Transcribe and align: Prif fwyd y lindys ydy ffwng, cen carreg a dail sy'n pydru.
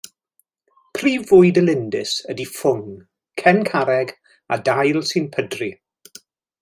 Prif 0.97 1.27
fwyd 1.31 1.59
y 1.61 1.63
lindys 1.65 2.13
ydy 2.33 2.47
ffwng, 2.53 2.89
cen 3.43 3.61
carreg 3.69 4.15
a 4.57 4.59
dail 4.71 5.03
sy'n 5.11 5.29
pydru. 5.37 5.69